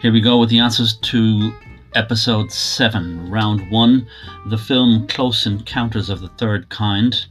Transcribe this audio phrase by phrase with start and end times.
[0.00, 1.52] Here we go with the answers to
[1.94, 4.08] episode 7, round 1,
[4.46, 7.26] the film Close Encounters of the Third Kind,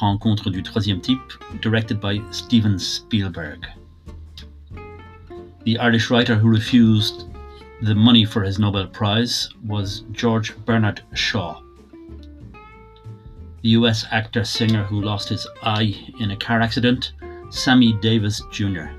[0.00, 3.66] Rencontre du Troisième Type, directed by Steven Spielberg.
[5.64, 7.24] The Irish writer who refused
[7.82, 11.60] the money for his Nobel Prize was George Bernard Shaw.
[13.62, 17.12] The US actor singer who lost his eye in a car accident,
[17.50, 18.90] Sammy Davis Jr.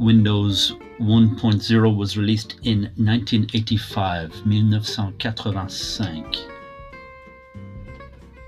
[0.00, 6.24] Windows 1.0 was released in 1985, 1985.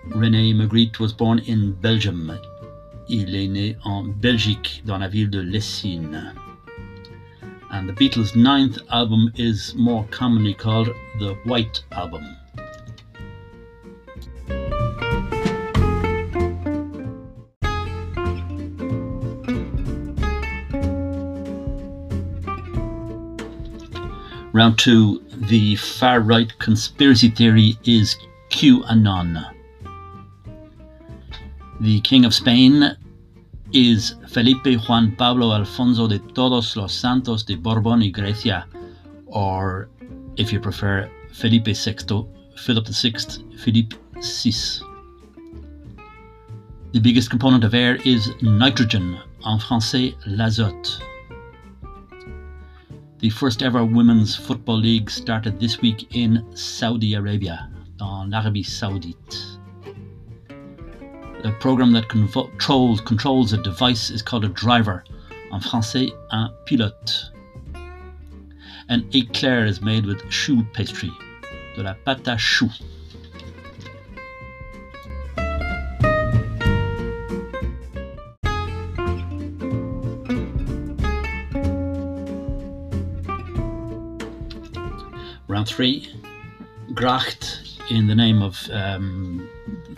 [0.09, 2.33] René Magritte was born in Belgium.
[3.11, 6.33] Il est né en Belgique, dans la ville de Lessines.
[7.71, 10.89] And the Beatles' ninth album is more commonly called
[11.19, 12.25] the White Album.
[24.53, 28.17] Round two, the far right conspiracy theory is
[28.51, 29.51] QAnon.
[31.81, 32.97] The King of Spain
[33.73, 38.67] is Felipe Juan Pablo Alfonso de Todos los Santos de Borbón y Grecia,
[39.27, 39.89] or
[40.37, 43.15] if you prefer, Felipe VI, Philip VI,
[43.57, 44.53] Philippe VI.
[46.93, 51.01] The biggest component of air is nitrogen, en français l'azote.
[53.23, 59.59] The first ever women's football league started this week in Saudi Arabia, dans l'Arabie Saoudite.
[61.45, 65.05] The program that controls, controls a device is called a driver,
[65.53, 67.31] en français un pilote.
[68.89, 71.13] An éclair is made with choux pastry,
[71.77, 72.73] de la pâte à choux.
[85.65, 86.09] Three,
[86.95, 89.49] Gracht, in the name of um,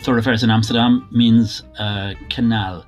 [0.02, 2.84] thoroughfares in Amsterdam, means uh, canal,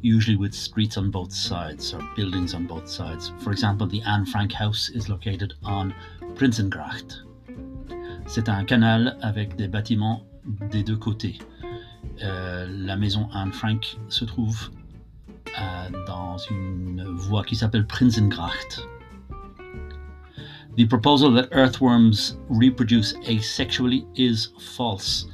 [0.00, 3.32] usually with streets on both sides or buildings on both sides.
[3.38, 5.94] For example, the Anne Frank House is located on
[6.34, 7.22] Prinsengracht.
[8.26, 10.22] C'est un canal avec des bâtiments
[10.70, 11.38] des deux côtés.
[12.22, 14.70] Euh, la maison Anne Frank se trouve
[15.58, 18.82] euh, dans une voie qui s'appelle Prinsengracht.
[20.78, 25.26] The proposal that earthworms reproduce asexually is false.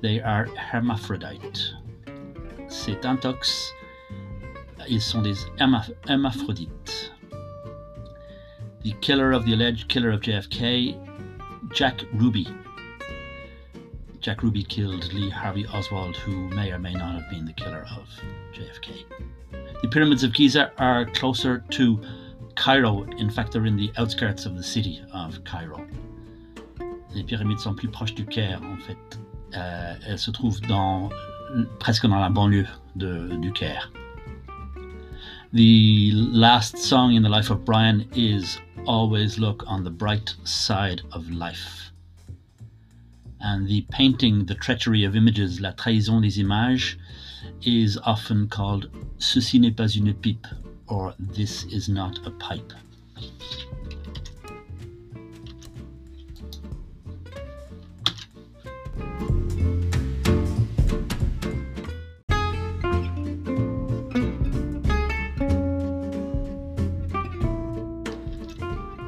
[0.00, 1.74] They are hermaphrodite.
[2.68, 3.68] Ces intox,
[4.88, 7.10] ils sont des hermaphrodites.
[8.80, 10.96] The killer of the alleged killer of JFK,
[11.74, 12.48] Jack Ruby.
[14.20, 17.86] Jack Ruby killed Lee Harvey Oswald, who may or may not have been the killer
[17.94, 18.08] of
[18.54, 19.04] JFK.
[19.82, 22.00] The pyramids of Giza are closer to
[22.58, 25.80] Cairo, in fact, they're in the outskirts of the city of Cairo.
[27.14, 29.18] Les pyramides sont plus proches du Caire, en fait.
[29.54, 31.08] Euh, elles se trouvent dans,
[31.78, 33.92] presque dans la banlieue du Caire.
[35.52, 41.02] The last song in the life of Brian is Always Look on the Bright Side
[41.12, 41.92] of Life.
[43.40, 46.98] And the painting, The Treachery of Images, La Trahison des Images,
[47.62, 50.46] is often called Ceci n'est pas une pipe
[50.88, 52.72] or This is not a pipe.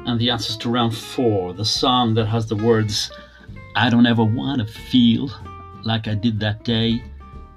[0.05, 3.11] And the answers to round four, the song that has the words,
[3.75, 5.31] I don't ever want to feel
[5.83, 7.01] like I did that day,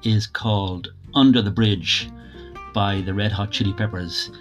[0.02, 2.10] is called Under the Bridge
[2.74, 4.32] by the Red Hot Chili Peppers.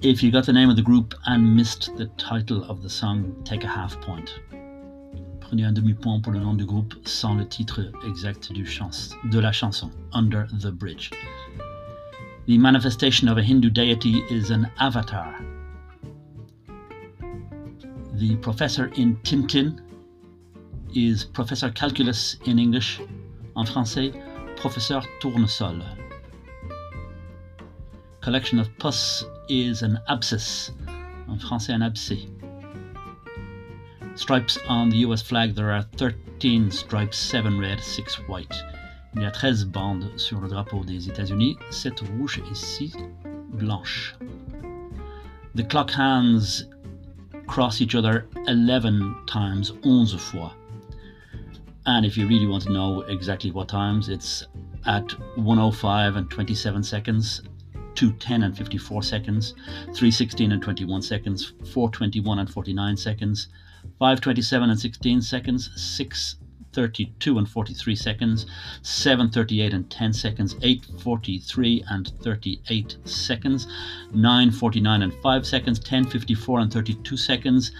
[0.00, 3.36] If you got the name of the group and missed the title of the song,
[3.44, 4.40] take a half point.
[5.40, 9.38] Prenez un demi-point pour le nom du groupe sans le titre exact du chans de
[9.38, 11.10] la chanson, Under the Bridge.
[12.46, 15.44] The manifestation of a Hindu deity is an avatar.
[18.14, 19.80] The professor in Tintin
[20.94, 23.00] is Professor Calculus in English,
[23.56, 24.14] en français,
[24.56, 25.82] Professeur Tournesol
[28.24, 30.70] collection of pus is an abscess,
[31.28, 32.26] en français un abcès.
[34.14, 38.56] Stripes on the US flag, there are 13 stripes, 7 red, 6 white.
[39.14, 42.96] Il y a 13 bandes sur le drapeau des États-Unis, 7 rouges et 6
[43.58, 44.14] blanches.
[45.54, 46.64] The clock hands
[47.46, 50.54] cross each other 11 times, 11 fois.
[51.84, 54.46] And if you really want to know exactly what times, it's
[54.86, 57.42] at 105 and 27 seconds
[57.94, 59.54] 210 and 54 seconds,
[59.86, 63.48] 316 and 21 seconds, 421 and 49 seconds,
[63.98, 68.46] 527 and 16 seconds, 632 and 43 seconds,
[68.82, 73.66] 738 and 10 seconds, 843 and 38 seconds,
[74.12, 77.72] 949 and 5 seconds, 1054 and 32 seconds.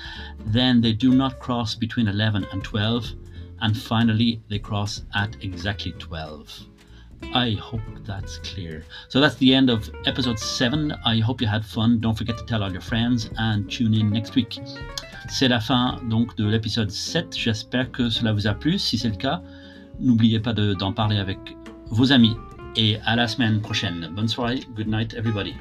[0.47, 3.13] Then they do not cross between 11 and 12.
[3.61, 6.74] And finally, they cross at exactly 12.
[7.35, 8.85] I hope that's clear.
[9.09, 10.95] So that's the end of episode 7.
[11.05, 11.99] I hope you had fun.
[12.01, 14.61] Don't forget to tell all your friends and tune in next week.
[15.29, 17.37] C'est la fin donc de l'épisode 7.
[17.37, 18.79] J'espère que cela vous a plu.
[18.79, 19.43] Si c'est le cas,
[19.99, 21.39] n'oubliez pas d'en parler avec
[21.87, 22.37] vos amis.
[22.77, 24.11] Et à la semaine prochaine.
[24.15, 24.61] Bonne soirée.
[24.77, 25.55] Good night, everybody.